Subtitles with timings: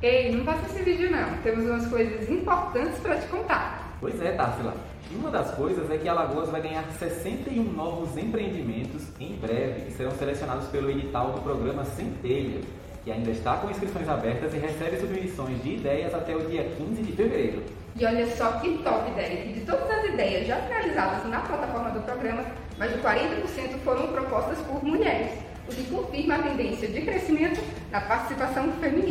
[0.00, 1.36] Ei, não passa esse vídeo não.
[1.42, 3.96] Temos umas coisas importantes para te contar.
[4.00, 4.72] Pois é, Társila.
[5.10, 10.12] Uma das coisas é que Alagoas vai ganhar 61 novos empreendimentos em breve que serão
[10.12, 12.60] selecionados pelo edital do programa Centelha,
[13.02, 17.02] que ainda está com inscrições abertas e recebe submissões de ideias até o dia 15
[17.02, 17.62] de fevereiro.
[17.96, 19.52] E olha só que top, Derek.
[19.52, 22.44] De todas as ideias já finalizadas na plataforma do programa,
[22.78, 25.32] mais de 40% foram propostas por mulheres,
[25.68, 27.60] o que confirma a tendência de crescimento
[27.90, 29.07] da participação feminina.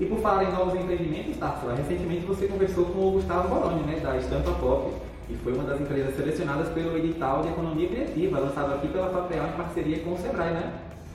[0.00, 4.00] E por falar em novos empreendimentos, Társila, recentemente você conversou com o Gustavo Boloni, né,
[4.00, 4.94] da Estampa Pop,
[5.28, 9.48] e foi uma das empresas selecionadas pelo edital de economia criativa, lançado aqui pela Fapreal
[9.48, 10.72] em parceria com o Sebrae, né?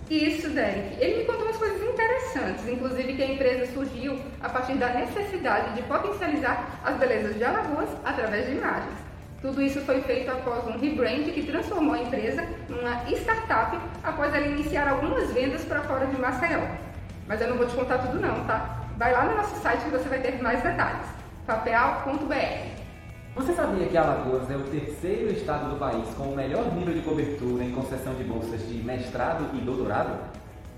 [0.08, 1.04] Isso, Derek.
[1.04, 5.74] Ele me contou umas coisas interessantes, inclusive que a empresa surgiu a partir da necessidade
[5.74, 8.94] de potencializar as belezas de Alagoas através de imagens.
[9.42, 14.46] Tudo isso foi feito após um rebrand que transformou a empresa numa startup após ela
[14.46, 16.62] iniciar algumas vendas para fora de Maceió.
[17.28, 18.82] Mas eu não vou te contar tudo não, tá?
[18.98, 21.08] Vai lá no nosso site que você vai ter mais detalhes.
[21.46, 22.76] papel.br
[23.36, 27.02] você sabia que Alagoas é o terceiro estado do país com o melhor nível de
[27.02, 30.18] cobertura em concessão de bolsas de mestrado e doutorado?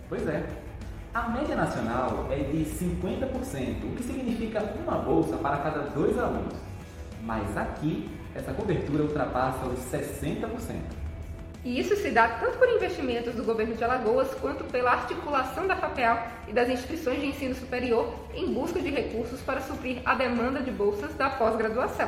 [0.09, 0.43] Pois é.
[1.13, 6.55] A média nacional é de 50%, o que significa uma bolsa para cada dois alunos.
[7.21, 10.47] Mas aqui, essa cobertura ultrapassa os 60%.
[11.67, 15.75] E isso se dá tanto por investimentos do governo de Alagoas quanto pela articulação da
[15.75, 20.61] FAPEAL e das instituições de ensino superior em busca de recursos para suprir a demanda
[20.61, 22.07] de bolsas da pós-graduação.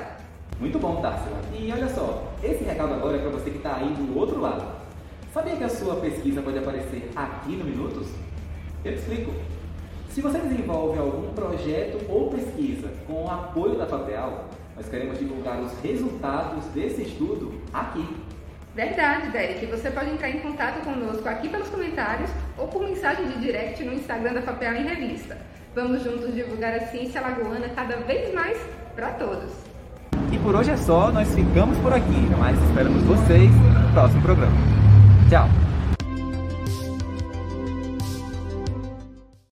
[0.61, 1.41] Muito bom, Társila.
[1.53, 4.65] E olha só, esse recado agora é para você que está aí do outro lado.
[5.33, 8.07] Sabia que a sua pesquisa pode aparecer aqui no Minutos?
[8.85, 9.33] Eu te explico.
[10.09, 14.45] Se você desenvolve algum projeto ou pesquisa com o apoio da FAPEAL,
[14.77, 18.07] nós queremos divulgar os resultados desse estudo aqui.
[18.75, 19.65] Verdade, Derek.
[19.65, 23.93] Você pode entrar em contato conosco aqui pelos comentários ou por mensagem de direct no
[23.93, 25.37] Instagram da FAPEAL em Revista.
[25.75, 28.57] Vamos juntos divulgar a ciência lagoana cada vez mais
[28.95, 29.51] para todos.
[30.31, 34.55] E por hoje é só, nós ficamos por aqui, mas esperamos vocês no próximo programa.
[35.29, 35.68] Tchau!